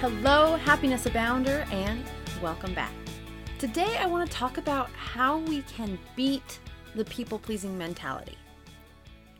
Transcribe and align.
Hello, 0.00 0.56
Happiness 0.56 1.04
Abounder, 1.04 1.70
and 1.70 2.02
welcome 2.40 2.72
back. 2.72 2.94
Today, 3.58 3.98
I 3.98 4.06
want 4.06 4.26
to 4.26 4.34
talk 4.34 4.56
about 4.56 4.88
how 4.92 5.40
we 5.40 5.60
can 5.60 5.98
beat 6.16 6.58
the 6.94 7.04
people 7.04 7.38
pleasing 7.38 7.76
mentality. 7.76 8.38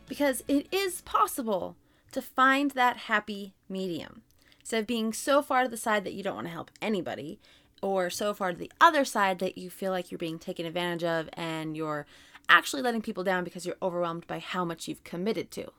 Because 0.07 0.43
it 0.47 0.71
is 0.71 1.01
possible 1.01 1.77
to 2.11 2.21
find 2.21 2.69
that 2.71 2.95
happy 2.95 3.55
medium. 3.69 4.21
Instead 4.59 4.81
of 4.81 4.85
being 4.85 5.13
so 5.13 5.41
far 5.41 5.63
to 5.63 5.67
the 5.67 5.77
side 5.77 6.03
that 6.03 6.13
you 6.13 6.21
don't 6.21 6.35
want 6.35 6.45
to 6.45 6.53
help 6.53 6.69
anybody, 6.79 7.39
or 7.81 8.11
so 8.11 8.31
far 8.31 8.51
to 8.51 8.57
the 8.59 8.71
other 8.79 9.03
side 9.03 9.39
that 9.39 9.57
you 9.57 9.71
feel 9.71 9.91
like 9.91 10.11
you're 10.11 10.19
being 10.19 10.37
taken 10.37 10.67
advantage 10.67 11.03
of 11.03 11.27
and 11.33 11.75
you're 11.75 12.05
actually 12.49 12.83
letting 12.83 13.01
people 13.01 13.23
down 13.23 13.43
because 13.43 13.65
you're 13.65 13.77
overwhelmed 13.81 14.27
by 14.27 14.37
how 14.37 14.63
much 14.63 14.87
you've 14.87 15.03
committed 15.03 15.49
to. 15.49 15.71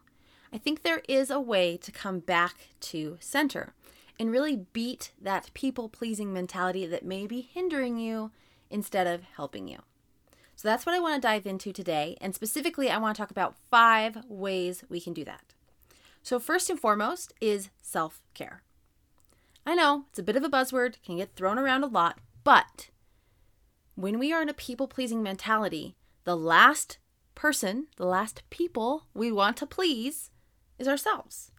I 0.52 0.58
think 0.58 0.82
there 0.82 1.02
is 1.08 1.30
a 1.30 1.38
way 1.38 1.76
to 1.76 1.92
come 1.92 2.18
back 2.18 2.70
to 2.80 3.16
center 3.20 3.74
and 4.18 4.30
really 4.30 4.66
beat 4.72 5.12
that 5.20 5.50
people 5.54 5.88
pleasing 5.88 6.32
mentality 6.32 6.86
that 6.86 7.04
may 7.04 7.26
be 7.26 7.40
hindering 7.40 7.98
you 7.98 8.30
instead 8.70 9.06
of 9.06 9.22
helping 9.36 9.68
you. 9.68 9.78
So 10.56 10.68
that's 10.68 10.86
what 10.86 10.94
I 10.94 11.00
want 11.00 11.20
to 11.20 11.26
dive 11.26 11.46
into 11.46 11.72
today. 11.72 12.16
And 12.20 12.34
specifically, 12.34 12.90
I 12.90 12.98
want 12.98 13.16
to 13.16 13.20
talk 13.20 13.30
about 13.30 13.56
five 13.70 14.18
ways 14.28 14.84
we 14.88 15.00
can 15.00 15.12
do 15.12 15.24
that. 15.24 15.54
So, 16.22 16.38
first 16.38 16.70
and 16.70 16.78
foremost 16.78 17.34
is 17.40 17.70
self 17.80 18.22
care. 18.32 18.62
I 19.66 19.74
know 19.74 20.04
it's 20.10 20.18
a 20.18 20.22
bit 20.22 20.36
of 20.36 20.44
a 20.44 20.48
buzzword, 20.48 20.96
can 21.04 21.16
get 21.16 21.34
thrown 21.34 21.58
around 21.58 21.84
a 21.84 21.88
lot, 21.88 22.18
but 22.44 22.90
when 23.94 24.18
we 24.18 24.32
are 24.32 24.42
in 24.42 24.48
a 24.48 24.54
people 24.54 24.88
pleasing 24.88 25.22
mentality, 25.22 25.94
the 26.24 26.36
last 26.36 26.98
person, 27.34 27.86
the 27.96 28.06
last 28.06 28.42
people 28.50 29.06
we 29.14 29.30
want 29.30 29.56
to 29.58 29.66
please 29.66 30.30
is 30.78 30.88
ourselves. 30.88 31.51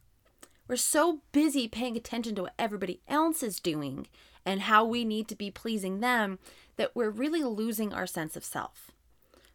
We're 0.68 0.76
so 0.78 1.22
busy 1.32 1.68
paying 1.68 1.98
attention 1.98 2.36
to 2.36 2.44
what 2.44 2.54
everybody 2.58 3.02
else 3.08 3.44
is 3.44 3.60
doing 3.60 4.08
and 4.46 4.62
how 4.62 4.86
we 4.86 5.04
need 5.04 5.28
to 5.30 5.36
be 5.36 5.52
pleasing 5.52 6.00
them 6.00 6.40
that 6.78 6.96
we're 6.96 7.10
really 7.10 7.44
losing 7.44 7.94
our 7.94 8.08
sense 8.08 8.36
of 8.36 8.46
self. 8.46 8.92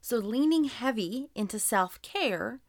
So, 0.01 0.19
leaning 0.19 0.65
heavy 0.65 1.31
into 1.35 1.59
self 1.59 2.01
care, 2.03 2.61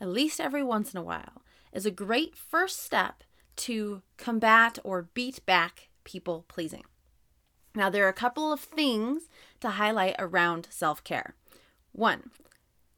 at 0.00 0.08
least 0.08 0.40
every 0.40 0.62
once 0.62 0.92
in 0.92 0.98
a 0.98 1.04
while, 1.04 1.42
is 1.72 1.86
a 1.86 1.90
great 1.90 2.36
first 2.36 2.82
step 2.82 3.24
to 3.56 4.02
combat 4.16 4.78
or 4.84 5.08
beat 5.14 5.44
back 5.46 5.88
people 6.04 6.44
pleasing. 6.48 6.84
Now, 7.74 7.90
there 7.90 8.04
are 8.04 8.10
a 8.10 8.12
couple 8.12 8.52
of 8.52 8.60
things 8.60 9.28
to 9.60 9.70
highlight 9.70 10.14
around 10.18 10.68
self 10.70 11.02
care. 11.02 11.34
One, 11.92 12.30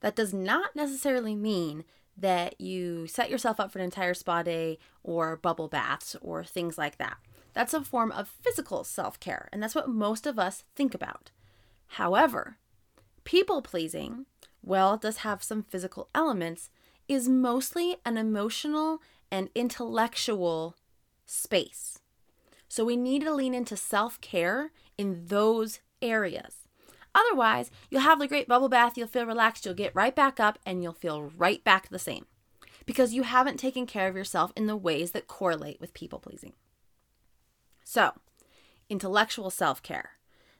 that 0.00 0.16
does 0.16 0.34
not 0.34 0.74
necessarily 0.74 1.34
mean 1.34 1.84
that 2.16 2.60
you 2.60 3.06
set 3.06 3.30
yourself 3.30 3.60
up 3.60 3.70
for 3.70 3.78
an 3.78 3.84
entire 3.84 4.14
spa 4.14 4.42
day 4.42 4.78
or 5.02 5.36
bubble 5.36 5.68
baths 5.68 6.16
or 6.20 6.44
things 6.44 6.78
like 6.78 6.98
that. 6.98 7.18
That's 7.52 7.74
a 7.74 7.82
form 7.82 8.12
of 8.12 8.28
physical 8.42 8.84
self 8.84 9.18
care, 9.20 9.48
and 9.52 9.62
that's 9.62 9.74
what 9.74 9.88
most 9.88 10.26
of 10.26 10.38
us 10.38 10.64
think 10.74 10.94
about. 10.94 11.30
However, 11.88 12.58
people 13.24 13.62
pleasing, 13.62 14.26
well, 14.62 14.94
it 14.94 15.00
does 15.00 15.18
have 15.18 15.42
some 15.42 15.62
physical 15.62 16.08
elements, 16.14 16.70
is 17.08 17.28
mostly 17.28 17.96
an 18.04 18.16
emotional 18.16 19.00
and 19.30 19.48
intellectual 19.54 20.76
space. 21.24 21.98
So 22.68 22.84
we 22.84 22.96
need 22.96 23.22
to 23.22 23.34
lean 23.34 23.54
into 23.54 23.76
self 23.76 24.20
care 24.20 24.70
in 24.98 25.26
those 25.26 25.80
areas. 26.02 26.65
Otherwise, 27.16 27.70
you'll 27.90 28.02
have 28.02 28.18
the 28.18 28.28
great 28.28 28.46
bubble 28.46 28.68
bath, 28.68 28.98
you'll 28.98 29.08
feel 29.08 29.24
relaxed, 29.24 29.64
you'll 29.64 29.74
get 29.74 29.94
right 29.94 30.14
back 30.14 30.38
up, 30.38 30.58
and 30.66 30.82
you'll 30.82 30.92
feel 30.92 31.32
right 31.36 31.64
back 31.64 31.88
the 31.88 31.98
same 31.98 32.26
because 32.84 33.14
you 33.14 33.22
haven't 33.22 33.56
taken 33.56 33.86
care 33.86 34.06
of 34.06 34.14
yourself 34.14 34.52
in 34.54 34.66
the 34.66 34.76
ways 34.76 35.12
that 35.12 35.26
correlate 35.26 35.80
with 35.80 35.94
people 35.94 36.18
pleasing. 36.18 36.52
So, 37.84 38.12
intellectual 38.90 39.48
self 39.48 39.82
care. 39.82 40.10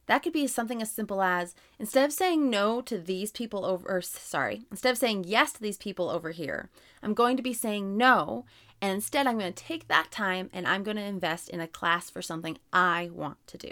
That 0.07 0.23
could 0.23 0.33
be 0.33 0.47
something 0.47 0.81
as 0.81 0.91
simple 0.91 1.21
as 1.21 1.55
instead 1.79 2.05
of 2.05 2.13
saying 2.13 2.49
no 2.49 2.81
to 2.83 2.97
these 2.97 3.33
people 3.33 3.67
over, 3.67 3.87
or 3.89 4.01
sorry, 4.01 4.65
instead 4.71 4.93
of 4.93 4.99
saying 4.99 5.25
yes 5.27 5.53
to 5.53 5.61
these 5.61 5.77
people 5.77 6.09
over 6.09 6.31
here, 6.31 6.71
I'm 7.03 7.13
going 7.13 7.37
to 7.37 7.43
be 7.43 7.53
saying 7.53 7.97
no. 7.97 8.47
And 8.81 8.93
instead, 8.93 9.27
I'm 9.27 9.39
going 9.39 9.53
to 9.53 9.65
take 9.65 9.89
that 9.89 10.11
time 10.11 10.49
and 10.53 10.67
I'm 10.67 10.85
going 10.85 10.97
to 10.97 11.03
invest 11.03 11.49
in 11.49 11.61
a 11.61 11.67
class 11.67 12.09
for 12.09 12.23
something 12.23 12.59
I 12.73 13.11
want 13.13 13.45
to 13.49 13.59
do. 13.59 13.71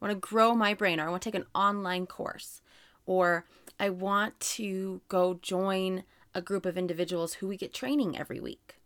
I 0.00 0.04
want 0.04 0.12
to 0.22 0.28
grow 0.28 0.54
my 0.54 0.74
brain, 0.74 1.00
or 1.00 1.06
I 1.06 1.10
want 1.10 1.22
to 1.22 1.30
take 1.30 1.40
an 1.40 1.48
online 1.54 2.06
course, 2.06 2.60
or 3.06 3.46
I 3.78 3.90
want 3.90 4.38
to 4.40 5.00
go 5.08 5.34
join 5.40 6.04
a 6.34 6.42
group 6.42 6.66
of 6.66 6.76
individuals 6.76 7.34
who 7.34 7.48
we 7.48 7.56
get 7.56 7.72
training 7.72 8.18
every 8.18 8.40
week. 8.40 8.76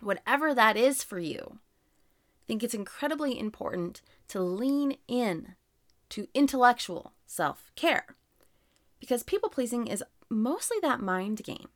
Whatever 0.00 0.54
that 0.54 0.76
is 0.76 1.02
for 1.02 1.18
you, 1.18 1.58
I 1.58 2.44
think 2.46 2.62
it's 2.62 2.74
incredibly 2.74 3.38
important 3.38 4.02
to 4.28 4.40
lean 4.40 4.96
in 5.08 5.54
to 6.10 6.28
intellectual 6.34 7.12
self 7.26 7.72
care 7.74 8.16
because 9.00 9.22
people 9.22 9.48
pleasing 9.48 9.86
is 9.86 10.04
mostly 10.28 10.78
that 10.82 11.00
mind 11.00 11.42
game, 11.42 11.68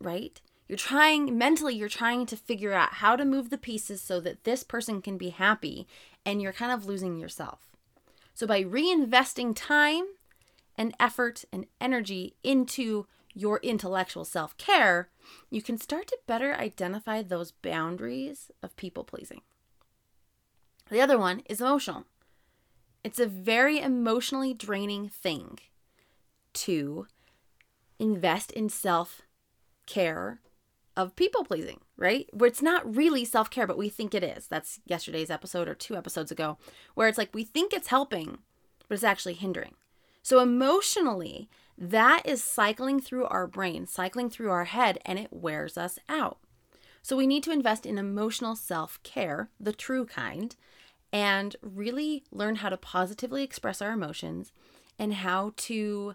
right? 0.00 0.40
You're 0.68 0.78
trying 0.78 1.36
mentally, 1.38 1.74
you're 1.74 1.88
trying 1.88 2.26
to 2.26 2.36
figure 2.36 2.72
out 2.72 2.94
how 2.94 3.14
to 3.14 3.24
move 3.24 3.50
the 3.50 3.58
pieces 3.58 4.02
so 4.02 4.20
that 4.20 4.44
this 4.44 4.64
person 4.64 5.00
can 5.00 5.16
be 5.16 5.30
happy, 5.30 5.86
and 6.26 6.42
you're 6.42 6.52
kind 6.52 6.72
of 6.72 6.84
losing 6.84 7.16
yourself. 7.16 7.60
So, 8.34 8.46
by 8.46 8.62
reinvesting 8.64 9.54
time 9.54 10.04
and 10.76 10.94
effort 11.00 11.44
and 11.52 11.66
energy 11.80 12.34
into 12.42 13.06
your 13.32 13.60
intellectual 13.62 14.24
self 14.24 14.56
care, 14.58 15.08
you 15.48 15.62
can 15.62 15.78
start 15.78 16.08
to 16.08 16.18
better 16.26 16.54
identify 16.54 17.22
those 17.22 17.52
boundaries 17.52 18.50
of 18.62 18.76
people 18.76 19.04
pleasing. 19.04 19.40
The 20.90 21.00
other 21.00 21.18
one 21.18 21.42
is 21.48 21.60
emotional. 21.60 22.04
It's 23.04 23.20
a 23.20 23.26
very 23.26 23.80
emotionally 23.80 24.52
draining 24.52 25.08
thing 25.08 25.58
to 26.54 27.06
invest 27.98 28.50
in 28.50 28.68
self 28.68 29.22
care 29.86 30.40
of 30.96 31.14
people 31.16 31.44
pleasing, 31.44 31.80
right? 31.96 32.28
Where 32.32 32.48
it's 32.48 32.62
not 32.62 32.96
really 32.96 33.24
self 33.24 33.50
care, 33.50 33.66
but 33.66 33.78
we 33.78 33.88
think 33.88 34.14
it 34.14 34.24
is. 34.24 34.46
That's 34.46 34.80
yesterday's 34.86 35.30
episode 35.30 35.68
or 35.68 35.74
two 35.74 35.96
episodes 35.96 36.30
ago, 36.30 36.58
where 36.94 37.08
it's 37.08 37.18
like 37.18 37.34
we 37.34 37.44
think 37.44 37.72
it's 37.72 37.88
helping, 37.88 38.38
but 38.88 38.94
it's 38.94 39.04
actually 39.04 39.34
hindering. 39.34 39.74
So 40.22 40.40
emotionally, 40.40 41.48
that 41.78 42.22
is 42.24 42.42
cycling 42.42 43.00
through 43.00 43.26
our 43.26 43.46
brain, 43.46 43.86
cycling 43.86 44.30
through 44.30 44.50
our 44.50 44.64
head, 44.64 44.98
and 45.04 45.18
it 45.18 45.28
wears 45.30 45.76
us 45.76 45.98
out. 46.08 46.38
So 47.02 47.16
we 47.16 47.26
need 47.26 47.44
to 47.44 47.52
invest 47.52 47.86
in 47.86 47.98
emotional 47.98 48.56
self 48.56 49.00
care, 49.02 49.50
the 49.60 49.72
true 49.72 50.06
kind, 50.06 50.56
and 51.12 51.54
really 51.62 52.24
learn 52.32 52.56
how 52.56 52.70
to 52.70 52.76
positively 52.76 53.42
express 53.44 53.80
our 53.80 53.92
emotions 53.92 54.52
and 54.98 55.14
how 55.14 55.52
to 55.56 56.14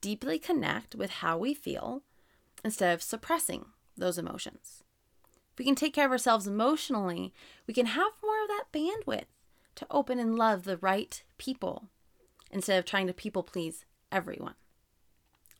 deeply 0.00 0.38
connect 0.38 0.94
with 0.94 1.10
how 1.10 1.38
we 1.38 1.54
feel 1.54 2.02
instead 2.64 2.92
of 2.92 3.02
suppressing 3.02 3.66
those 3.96 4.18
emotions. 4.18 4.82
If 5.52 5.58
we 5.58 5.64
can 5.64 5.74
take 5.74 5.94
care 5.94 6.06
of 6.06 6.12
ourselves 6.12 6.46
emotionally, 6.46 7.32
we 7.66 7.74
can 7.74 7.86
have 7.86 8.12
more 8.22 8.42
of 8.42 8.48
that 8.48 8.64
bandwidth 8.72 9.26
to 9.76 9.86
open 9.90 10.18
and 10.18 10.36
love 10.36 10.64
the 10.64 10.76
right 10.76 11.22
people 11.38 11.84
instead 12.50 12.78
of 12.78 12.84
trying 12.84 13.06
to 13.06 13.12
people 13.12 13.42
please 13.42 13.84
everyone. 14.12 14.54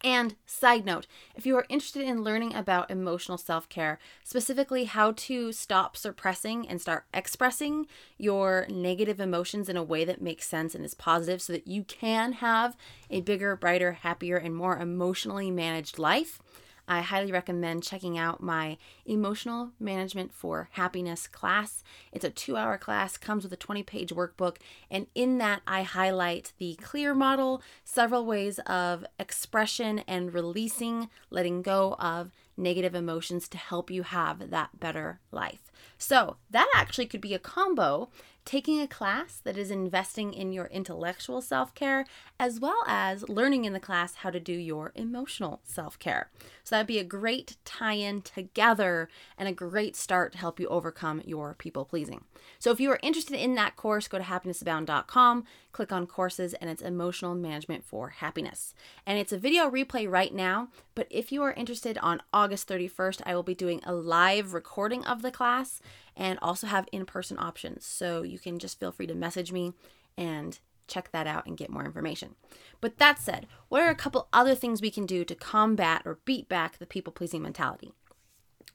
And 0.04 0.36
side 0.44 0.84
note, 0.84 1.06
if 1.34 1.46
you 1.46 1.56
are 1.56 1.66
interested 1.68 2.02
in 2.02 2.22
learning 2.22 2.54
about 2.54 2.90
emotional 2.90 3.38
self 3.38 3.68
care, 3.68 3.98
specifically 4.24 4.84
how 4.84 5.12
to 5.12 5.52
stop 5.52 5.96
suppressing 5.96 6.68
and 6.68 6.80
start 6.80 7.06
expressing 7.14 7.86
your 8.18 8.66
negative 8.68 9.20
emotions 9.20 9.68
in 9.68 9.76
a 9.76 9.82
way 9.82 10.04
that 10.04 10.20
makes 10.20 10.46
sense 10.46 10.74
and 10.74 10.84
is 10.84 10.94
positive 10.94 11.40
so 11.40 11.54
that 11.54 11.66
you 11.66 11.82
can 11.82 12.34
have 12.34 12.76
a 13.10 13.22
bigger, 13.22 13.56
brighter, 13.56 13.92
happier, 13.92 14.36
and 14.36 14.54
more 14.54 14.78
emotionally 14.78 15.50
managed 15.50 15.98
life, 15.98 16.40
I 16.88 17.00
highly 17.00 17.32
recommend 17.32 17.82
checking 17.82 18.16
out 18.16 18.42
my 18.42 18.78
Emotional 19.04 19.72
Management 19.80 20.32
for 20.32 20.68
Happiness 20.72 21.26
class. 21.26 21.82
It's 22.12 22.24
a 22.24 22.30
two 22.30 22.56
hour 22.56 22.78
class, 22.78 23.16
comes 23.16 23.42
with 23.42 23.52
a 23.52 23.56
20 23.56 23.82
page 23.82 24.10
workbook, 24.10 24.56
and 24.90 25.06
in 25.14 25.38
that, 25.38 25.62
I 25.66 25.82
highlight 25.82 26.52
the 26.58 26.76
CLEAR 26.76 27.14
model, 27.14 27.62
several 27.84 28.24
ways 28.24 28.58
of 28.60 29.04
expression 29.18 30.00
and 30.06 30.32
releasing, 30.32 31.08
letting 31.30 31.62
go 31.62 31.94
of 31.98 32.30
negative 32.56 32.94
emotions 32.94 33.48
to 33.48 33.58
help 33.58 33.90
you 33.90 34.02
have 34.02 34.50
that 34.50 34.78
better 34.78 35.20
life. 35.30 35.70
So, 35.98 36.36
that 36.50 36.68
actually 36.74 37.06
could 37.06 37.20
be 37.20 37.34
a 37.34 37.38
combo 37.38 38.08
taking 38.46 38.80
a 38.80 38.86
class 38.86 39.40
that 39.44 39.58
is 39.58 39.70
investing 39.70 40.32
in 40.32 40.52
your 40.52 40.66
intellectual 40.66 41.42
self 41.42 41.74
care, 41.74 42.06
as 42.40 42.58
well 42.58 42.82
as 42.86 43.28
learning 43.28 43.66
in 43.66 43.74
the 43.74 43.80
class 43.80 44.14
how 44.16 44.30
to 44.30 44.40
do 44.40 44.52
your 44.52 44.92
emotional 44.94 45.60
self 45.64 45.98
care. 45.98 46.30
So 46.64 46.76
that'd 46.76 46.86
be 46.86 46.98
a 46.98 47.04
great 47.04 47.56
tie 47.66 47.94
in 47.94 48.22
together 48.22 49.10
and 49.36 49.48
a 49.48 49.52
great 49.52 49.96
start 49.96 50.32
to 50.32 50.38
help 50.38 50.58
you 50.58 50.68
overcome 50.68 51.20
your 51.26 51.54
people 51.54 51.84
pleasing. 51.84 52.24
So 52.58 52.70
if 52.70 52.80
you 52.80 52.90
are 52.92 53.00
interested 53.02 53.38
in 53.38 53.56
that 53.56 53.76
course, 53.76 54.08
go 54.08 54.16
to 54.16 54.24
happinessabound.com, 54.24 55.44
click 55.76 55.92
on 55.92 56.06
courses, 56.06 56.54
and 56.54 56.70
it's 56.70 56.80
emotional 56.80 57.34
management 57.34 57.84
for 57.84 58.08
happiness. 58.08 58.72
And 59.04 59.18
it's 59.18 59.32
a 59.32 59.38
video 59.38 59.70
replay 59.70 60.10
right 60.10 60.34
now, 60.34 60.68
but 60.94 61.06
if 61.10 61.30
you 61.30 61.42
are 61.42 61.52
interested 61.52 61.98
on 61.98 62.22
August 62.32 62.66
31st, 62.66 63.20
I 63.26 63.34
will 63.34 63.42
be 63.42 63.54
doing 63.54 63.82
a 63.84 63.92
live 63.92 64.54
recording 64.54 65.04
of 65.04 65.20
the 65.20 65.30
class 65.30 65.82
and 66.16 66.38
also 66.40 66.66
have 66.66 66.88
in 66.92 67.04
person 67.04 67.38
options. 67.38 67.84
So 67.84 68.22
you 68.22 68.38
can 68.38 68.58
just 68.58 68.80
feel 68.80 68.90
free 68.90 69.06
to 69.06 69.14
message 69.14 69.52
me 69.52 69.74
and 70.16 70.58
check 70.88 71.12
that 71.12 71.26
out 71.26 71.44
and 71.44 71.58
get 71.58 71.68
more 71.68 71.84
information. 71.84 72.36
But 72.80 72.96
that 72.96 73.18
said, 73.18 73.46
what 73.68 73.82
are 73.82 73.90
a 73.90 73.94
couple 73.94 74.28
other 74.32 74.54
things 74.54 74.80
we 74.80 74.90
can 74.90 75.04
do 75.04 75.26
to 75.26 75.34
combat 75.34 76.00
or 76.06 76.20
beat 76.24 76.48
back 76.48 76.78
the 76.78 76.86
people 76.86 77.12
pleasing 77.12 77.42
mentality? 77.42 77.92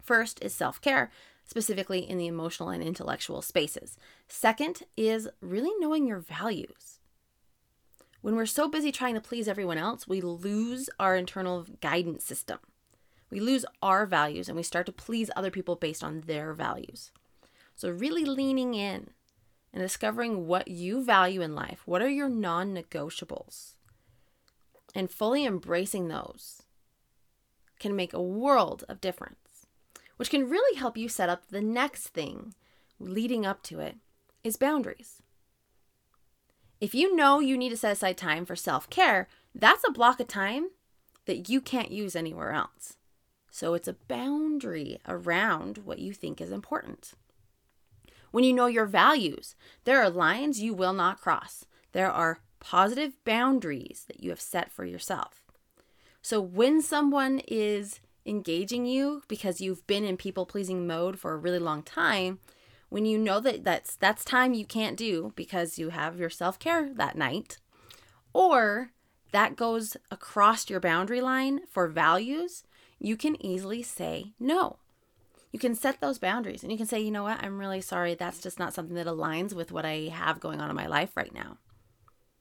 First 0.03 0.43
is 0.43 0.53
self 0.53 0.79
care, 0.81 1.09
specifically 1.45 2.09
in 2.09 2.17
the 2.17 2.27
emotional 2.27 2.69
and 2.69 2.83
intellectual 2.83 3.41
spaces. 3.41 3.97
Second 4.27 4.83
is 4.95 5.27
really 5.41 5.71
knowing 5.79 6.07
your 6.07 6.19
values. 6.19 6.99
When 8.21 8.35
we're 8.35 8.45
so 8.45 8.69
busy 8.69 8.91
trying 8.91 9.15
to 9.15 9.21
please 9.21 9.47
everyone 9.47 9.77
else, 9.77 10.07
we 10.07 10.21
lose 10.21 10.89
our 10.99 11.15
internal 11.15 11.65
guidance 11.81 12.23
system. 12.23 12.59
We 13.31 13.39
lose 13.39 13.65
our 13.81 14.05
values 14.05 14.47
and 14.47 14.55
we 14.55 14.63
start 14.63 14.85
to 14.85 14.91
please 14.91 15.31
other 15.35 15.49
people 15.49 15.75
based 15.75 16.03
on 16.03 16.21
their 16.21 16.53
values. 16.53 17.11
So, 17.75 17.89
really 17.89 18.25
leaning 18.25 18.75
in 18.75 19.09
and 19.73 19.81
discovering 19.81 20.45
what 20.47 20.67
you 20.67 21.03
value 21.03 21.41
in 21.41 21.55
life. 21.55 21.81
What 21.85 22.01
are 22.01 22.09
your 22.09 22.29
non 22.29 22.75
negotiables? 22.75 23.75
And 24.93 25.09
fully 25.09 25.45
embracing 25.45 26.09
those 26.09 26.63
can 27.79 27.95
make 27.95 28.13
a 28.13 28.21
world 28.21 28.83
of 28.87 29.01
difference, 29.01 29.39
which 30.21 30.29
can 30.29 30.47
really 30.47 30.77
help 30.77 30.97
you 30.97 31.09
set 31.09 31.29
up 31.29 31.47
the 31.47 31.61
next 31.61 32.09
thing 32.09 32.53
leading 32.99 33.43
up 33.43 33.63
to 33.63 33.79
it 33.79 33.95
is 34.43 34.55
boundaries. 34.55 35.23
If 36.79 36.93
you 36.93 37.15
know 37.15 37.39
you 37.39 37.57
need 37.57 37.69
to 37.69 37.75
set 37.75 37.93
aside 37.93 38.17
time 38.17 38.45
for 38.45 38.55
self 38.55 38.87
care, 38.91 39.27
that's 39.55 39.83
a 39.83 39.91
block 39.91 40.19
of 40.19 40.27
time 40.27 40.67
that 41.25 41.49
you 41.49 41.59
can't 41.59 41.89
use 41.91 42.15
anywhere 42.15 42.51
else. 42.51 42.97
So 43.49 43.73
it's 43.73 43.87
a 43.87 43.95
boundary 44.07 44.99
around 45.07 45.79
what 45.79 45.97
you 45.97 46.13
think 46.13 46.39
is 46.39 46.51
important 46.51 47.13
when 48.29 48.43
you 48.43 48.53
know 48.53 48.67
your 48.67 48.85
values. 48.85 49.55
There 49.85 50.03
are 50.03 50.09
lines 50.11 50.61
you 50.61 50.75
will 50.75 50.93
not 50.93 51.19
cross, 51.19 51.65
there 51.93 52.11
are 52.11 52.41
positive 52.59 53.13
boundaries 53.25 54.05
that 54.07 54.21
you 54.21 54.29
have 54.29 54.39
set 54.39 54.71
for 54.71 54.85
yourself. 54.85 55.41
So 56.21 56.39
when 56.39 56.79
someone 56.83 57.41
is 57.47 58.01
engaging 58.31 58.87
you 58.87 59.21
because 59.27 59.61
you've 59.61 59.85
been 59.85 60.03
in 60.03 60.17
people 60.17 60.47
pleasing 60.47 60.87
mode 60.87 61.19
for 61.19 61.33
a 61.33 61.37
really 61.37 61.59
long 61.59 61.83
time, 61.83 62.39
when 62.89 63.05
you 63.05 63.17
know 63.17 63.39
that 63.39 63.63
that's 63.63 63.95
that's 63.95 64.25
time 64.25 64.55
you 64.55 64.65
can't 64.65 64.97
do 64.97 65.33
because 65.35 65.77
you 65.77 65.89
have 65.89 66.17
your 66.17 66.29
self-care 66.29 66.91
that 66.95 67.15
night 67.15 67.59
or 68.33 68.91
that 69.31 69.55
goes 69.55 69.95
across 70.09 70.69
your 70.69 70.79
boundary 70.79 71.21
line 71.21 71.61
for 71.69 71.87
values, 71.87 72.63
you 72.97 73.15
can 73.15 73.43
easily 73.45 73.83
say 73.83 74.33
no 74.39 74.77
you 75.51 75.59
can 75.59 75.75
set 75.75 75.99
those 75.99 76.17
boundaries 76.17 76.63
and 76.63 76.71
you 76.71 76.77
can 76.77 76.87
say, 76.87 76.99
you 76.99 77.11
know 77.11 77.23
what, 77.23 77.43
I'm 77.43 77.59
really 77.59 77.81
sorry. 77.81 78.15
That's 78.15 78.41
just 78.41 78.57
not 78.57 78.73
something 78.73 78.95
that 78.95 79.07
aligns 79.07 79.53
with 79.53 79.71
what 79.71 79.85
I 79.85 80.09
have 80.13 80.39
going 80.39 80.61
on 80.61 80.69
in 80.69 80.75
my 80.75 80.87
life 80.87 81.17
right 81.17 81.33
now. 81.33 81.57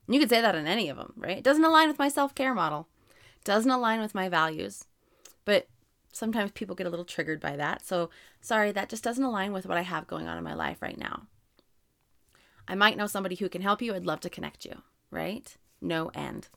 And 0.07 0.15
you 0.15 0.21
could 0.21 0.31
say 0.31 0.41
that 0.41 0.55
in 0.55 0.67
any 0.67 0.89
of 0.89 0.97
them, 0.97 1.13
right? 1.17 1.39
It 1.39 1.45
doesn't 1.45 1.65
align 1.65 1.89
with 1.89 1.99
my 1.99 2.09
self 2.09 2.35
care 2.35 2.55
model, 2.55 2.89
doesn't 3.45 3.71
align 3.71 4.01
with 4.01 4.15
my 4.15 4.29
values. 4.29 4.85
But 5.45 5.67
sometimes 6.13 6.51
people 6.53 6.75
get 6.75 6.87
a 6.87 6.91
little 6.91 7.05
triggered 7.05 7.41
by 7.41 7.57
that. 7.57 7.85
So, 7.85 8.11
sorry, 8.41 8.73
that 8.73 8.89
just 8.89 9.05
doesn't 9.05 9.25
align 9.25 9.53
with 9.53 9.67
what 9.67 9.79
I 9.79 9.83
have 9.83 10.07
going 10.07 10.27
on 10.27 10.39
in 10.39 10.45
my 10.45 10.55
life 10.55 10.83
right 10.83 10.99
now. 10.99 11.27
I 12.69 12.75
might 12.75 12.97
know 12.97 13.07
somebody 13.07 13.37
who 13.37 13.49
can 13.49 13.63
help 13.63 13.83
you. 13.83 13.95
I'd 13.95 14.07
love 14.07 14.21
to 14.21 14.31
connect 14.31 14.65
you, 14.65 14.83
right? 15.11 15.57
No 15.81 16.11
and. 16.15 16.49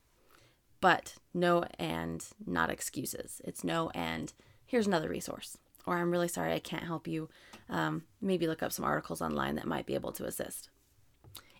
But 0.81 1.15
no 1.33 1.65
and 1.79 2.25
not 2.45 2.69
excuses. 2.69 3.41
It's 3.43 3.63
no 3.63 3.89
and 3.95 4.33
here's 4.65 4.87
another 4.87 5.09
resource 5.09 5.57
or 5.85 5.97
I'm 5.97 6.11
really 6.11 6.27
sorry 6.27 6.53
I 6.53 6.59
can't 6.59 6.83
help 6.83 7.07
you. 7.07 7.29
Um, 7.69 8.03
maybe 8.21 8.47
look 8.47 8.63
up 8.63 8.71
some 8.71 8.85
articles 8.85 9.21
online 9.21 9.55
that 9.55 9.67
might 9.67 9.85
be 9.85 9.95
able 9.95 10.11
to 10.13 10.25
assist. 10.25 10.69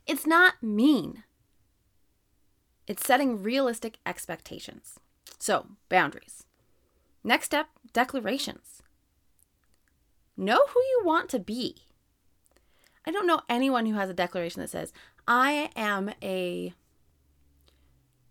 It's 0.06 0.28
not 0.28 0.56
mean, 0.62 1.24
it's 2.88 3.06
setting 3.06 3.42
realistic 3.42 4.00
expectations. 4.06 5.00
So, 5.40 5.68
boundaries. 5.90 6.44
Next 7.24 7.46
step 7.46 7.68
declarations. 7.94 8.82
Know 10.36 10.66
who 10.70 10.80
you 10.80 11.02
want 11.04 11.30
to 11.30 11.40
be. 11.40 11.84
I 13.06 13.12
don't 13.12 13.28
know 13.28 13.42
anyone 13.50 13.86
who 13.86 13.96
has 13.96 14.10
a 14.10 14.14
declaration 14.14 14.62
that 14.62 14.70
says, 14.70 14.94
I 15.28 15.70
am 15.76 16.12
a 16.22 16.74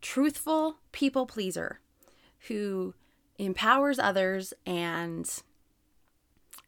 truthful 0.00 0.78
people 0.90 1.26
pleaser 1.26 1.80
who 2.48 2.94
empowers 3.38 3.98
others 3.98 4.52
and 4.66 5.42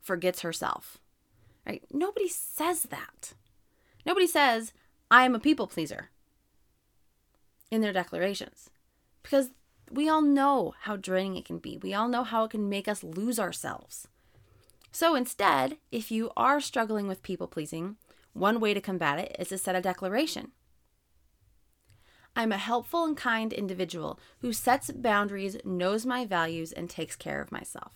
forgets 0.01 0.43
herself. 0.43 0.99
Right? 1.67 1.83
Nobody 1.91 2.29
says 2.29 2.85
that. 2.85 3.35
Nobody 4.07 4.27
says, 4.27 4.73
I 5.11 5.25
am 5.25 5.35
a 5.35 5.41
people 5.41 5.67
pleaser 5.67 6.11
in 7.71 7.81
their 7.81 7.93
declarations 7.93 8.71
because 9.23 9.51
we 9.91 10.09
all 10.09 10.23
know 10.23 10.75
how 10.83 10.97
draining 10.97 11.37
it 11.37 11.45
can 11.45 11.59
be. 11.59 11.77
We 11.77 11.95
all 11.95 12.09
know 12.09 12.25
how 12.25 12.45
it 12.45 12.51
can 12.51 12.69
make 12.69 12.89
us 12.89 13.05
lose 13.05 13.39
ourselves. 13.39 14.09
So 14.93 15.15
instead, 15.15 15.79
if 15.91 16.11
you 16.11 16.31
are 16.37 16.61
struggling 16.61 17.09
with 17.09 17.23
people 17.23 17.49
pleasing, 17.49 17.97
one 18.33 18.61
way 18.61 18.75
to 18.75 18.81
combat 18.81 19.19
it 19.19 19.37
is 19.39 19.49
to 19.49 19.59
set 19.59 19.77
a 19.77 19.81
declaration. 19.81 20.53
I'm 22.37 22.53
a 22.53 22.59
helpful 22.59 23.05
and 23.05 23.17
kind 23.17 23.53
individual 23.53 24.19
who 24.41 24.53
sets 24.53 24.91
boundaries, 24.91 25.57
knows 25.65 26.05
my 26.05 26.25
values, 26.27 26.73
and 26.73 26.91
takes 26.91 27.15
care 27.15 27.41
of 27.41 27.53
myself. 27.53 27.93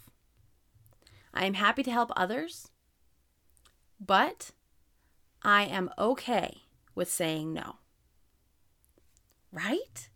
I 1.34 1.44
am 1.44 1.55
happy 1.55 1.82
to 1.82 1.91
help 1.91 2.10
others, 2.17 2.69
but 4.01 4.53
I 5.43 5.65
am 5.65 5.91
okay 5.98 6.63
with 6.94 7.10
saying 7.10 7.53
no. 7.53 7.77
Right? 9.53 10.08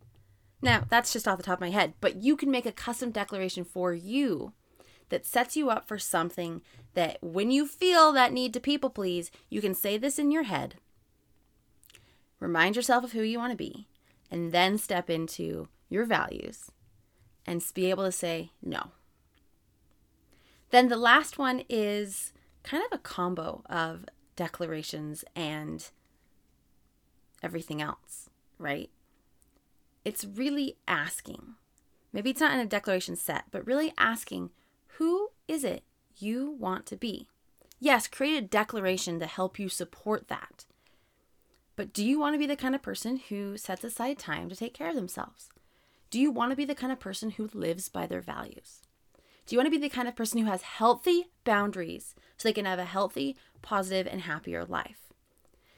Now, 0.63 0.85
that's 0.87 1.11
just 1.11 1.27
off 1.27 1.37
the 1.37 1.43
top 1.43 1.57
of 1.57 1.61
my 1.61 1.71
head, 1.71 1.93
but 1.99 2.23
you 2.23 2.37
can 2.37 2.49
make 2.49 2.65
a 2.65 2.71
custom 2.71 3.11
declaration 3.11 3.65
for 3.65 3.93
you 3.93 4.53
that 5.09 5.25
sets 5.25 5.57
you 5.57 5.69
up 5.69 5.89
for 5.89 5.99
something 5.99 6.61
that 6.93 7.17
when 7.21 7.51
you 7.51 7.67
feel 7.67 8.13
that 8.13 8.31
need 8.31 8.53
to 8.53 8.61
people 8.61 8.89
please, 8.89 9.29
you 9.49 9.59
can 9.59 9.75
say 9.75 9.97
this 9.97 10.17
in 10.17 10.31
your 10.31 10.43
head. 10.43 10.75
Remind 12.39 12.77
yourself 12.77 13.03
of 13.03 13.11
who 13.11 13.21
you 13.21 13.37
want 13.39 13.51
to 13.51 13.57
be, 13.57 13.87
and 14.31 14.53
then 14.53 14.77
step 14.77 15.09
into 15.09 15.67
your 15.89 16.05
values 16.05 16.71
and 17.45 17.61
be 17.73 17.89
able 17.89 18.05
to 18.05 18.11
say 18.11 18.51
no. 18.61 18.91
Then 20.69 20.87
the 20.87 20.95
last 20.95 21.37
one 21.37 21.63
is 21.67 22.31
kind 22.63 22.81
of 22.85 22.97
a 22.97 23.01
combo 23.01 23.63
of 23.69 24.05
declarations 24.37 25.25
and 25.35 25.89
everything 27.43 27.81
else, 27.81 28.29
right? 28.57 28.89
It's 30.05 30.25
really 30.25 30.77
asking. 30.87 31.55
Maybe 32.11 32.29
it's 32.29 32.41
not 32.41 32.53
in 32.53 32.59
a 32.59 32.65
declaration 32.65 33.15
set, 33.15 33.45
but 33.51 33.65
really 33.65 33.93
asking 33.97 34.51
who 34.97 35.29
is 35.47 35.63
it 35.63 35.83
you 36.17 36.51
want 36.59 36.85
to 36.87 36.95
be? 36.95 37.27
Yes, 37.79 38.07
create 38.07 38.37
a 38.37 38.47
declaration 38.47 39.19
to 39.19 39.25
help 39.25 39.57
you 39.57 39.67
support 39.67 40.27
that. 40.27 40.65
But 41.75 41.91
do 41.91 42.05
you 42.05 42.19
want 42.19 42.35
to 42.35 42.39
be 42.39 42.45
the 42.45 42.55
kind 42.55 42.75
of 42.75 42.81
person 42.81 43.17
who 43.29 43.57
sets 43.57 43.83
aside 43.83 44.19
time 44.19 44.49
to 44.49 44.55
take 44.55 44.73
care 44.73 44.89
of 44.89 44.95
themselves? 44.95 45.49
Do 46.11 46.19
you 46.19 46.31
want 46.31 46.51
to 46.51 46.55
be 46.55 46.65
the 46.65 46.75
kind 46.75 46.91
of 46.91 46.99
person 46.99 47.31
who 47.31 47.49
lives 47.53 47.89
by 47.89 48.05
their 48.05 48.21
values? 48.21 48.81
Do 49.45 49.55
you 49.55 49.57
want 49.57 49.65
to 49.65 49.77
be 49.77 49.79
the 49.79 49.89
kind 49.89 50.07
of 50.07 50.15
person 50.15 50.39
who 50.39 50.45
has 50.45 50.61
healthy 50.61 51.25
boundaries 51.43 52.15
so 52.37 52.47
they 52.47 52.53
can 52.53 52.65
have 52.65 52.79
a 52.79 52.85
healthy, 52.85 53.35
positive, 53.61 54.07
and 54.07 54.21
happier 54.21 54.63
life? 54.63 55.02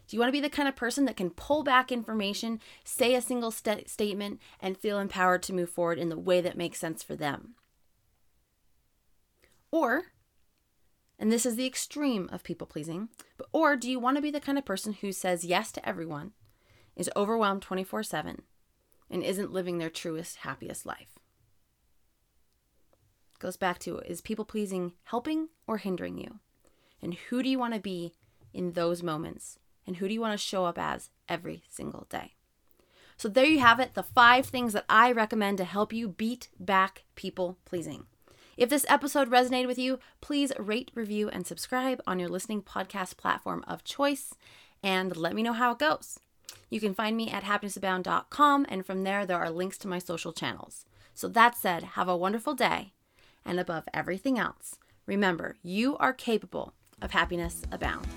Do 0.07 0.15
you 0.15 0.19
want 0.19 0.27
to 0.29 0.37
be 0.37 0.41
the 0.41 0.49
kind 0.49 0.67
of 0.67 0.75
person 0.75 1.05
that 1.05 1.17
can 1.17 1.31
pull 1.31 1.63
back 1.63 1.91
information, 1.91 2.59
say 2.83 3.15
a 3.15 3.21
single 3.21 3.51
st- 3.51 3.89
statement, 3.89 4.39
and 4.59 4.77
feel 4.77 4.99
empowered 4.99 5.41
to 5.43 5.53
move 5.53 5.69
forward 5.69 5.97
in 5.97 6.09
the 6.09 6.17
way 6.17 6.41
that 6.41 6.57
makes 6.57 6.79
sense 6.79 7.01
for 7.01 7.15
them? 7.15 7.55
Or, 9.71 10.03
and 11.17 11.31
this 11.31 11.45
is 11.45 11.55
the 11.55 11.65
extreme 11.65 12.29
of 12.31 12.43
people 12.43 12.67
pleasing, 12.67 13.09
but 13.37 13.47
or 13.51 13.75
do 13.75 13.89
you 13.89 13.99
want 13.99 14.17
to 14.17 14.21
be 14.21 14.31
the 14.31 14.39
kind 14.39 14.57
of 14.57 14.65
person 14.65 14.93
who 14.93 15.11
says 15.11 15.43
yes 15.43 15.71
to 15.73 15.87
everyone, 15.87 16.33
is 16.95 17.09
overwhelmed 17.15 17.61
24 17.61 18.03
7, 18.03 18.43
and 19.09 19.23
isn't 19.23 19.51
living 19.51 19.79
their 19.79 19.89
truest, 19.89 20.37
happiest 20.37 20.85
life? 20.85 21.19
Goes 23.39 23.57
back 23.57 23.79
to 23.79 23.99
is 23.99 24.21
people 24.21 24.45
pleasing 24.45 24.93
helping 25.03 25.49
or 25.67 25.77
hindering 25.77 26.17
you? 26.17 26.39
And 27.01 27.15
who 27.15 27.43
do 27.43 27.49
you 27.49 27.59
want 27.59 27.73
to 27.73 27.79
be 27.79 28.13
in 28.53 28.71
those 28.71 29.03
moments? 29.03 29.59
And 29.87 29.97
who 29.97 30.07
do 30.07 30.13
you 30.13 30.21
want 30.21 30.33
to 30.33 30.45
show 30.45 30.65
up 30.65 30.77
as 30.77 31.09
every 31.29 31.63
single 31.69 32.07
day? 32.09 32.33
So, 33.17 33.29
there 33.29 33.45
you 33.45 33.59
have 33.59 33.79
it 33.79 33.93
the 33.93 34.03
five 34.03 34.45
things 34.45 34.73
that 34.73 34.85
I 34.89 35.11
recommend 35.11 35.57
to 35.59 35.63
help 35.63 35.93
you 35.93 36.09
beat 36.09 36.49
back 36.59 37.03
people 37.15 37.57
pleasing. 37.63 38.05
If 38.57 38.69
this 38.69 38.85
episode 38.89 39.29
resonated 39.29 39.67
with 39.67 39.77
you, 39.77 39.99
please 40.21 40.51
rate, 40.57 40.91
review, 40.95 41.29
and 41.29 41.45
subscribe 41.45 42.01
on 42.07 42.19
your 42.19 42.29
listening 42.29 42.61
podcast 42.61 43.17
platform 43.17 43.63
of 43.67 43.83
choice 43.83 44.33
and 44.83 45.15
let 45.15 45.33
me 45.33 45.43
know 45.43 45.53
how 45.53 45.71
it 45.71 45.79
goes. 45.79 46.19
You 46.69 46.79
can 46.79 46.93
find 46.93 47.15
me 47.15 47.29
at 47.29 47.43
happinessabound.com, 47.43 48.65
and 48.69 48.85
from 48.85 49.03
there, 49.03 49.25
there 49.25 49.37
are 49.37 49.49
links 49.49 49.77
to 49.79 49.87
my 49.87 49.99
social 49.99 50.33
channels. 50.33 50.85
So, 51.13 51.27
that 51.29 51.55
said, 51.55 51.83
have 51.83 52.09
a 52.09 52.17
wonderful 52.17 52.53
day, 52.53 52.93
and 53.45 53.59
above 53.59 53.87
everything 53.93 54.37
else, 54.37 54.75
remember 55.05 55.55
you 55.63 55.97
are 55.97 56.13
capable 56.13 56.73
of 57.01 57.11
happiness 57.11 57.61
abound. 57.71 58.07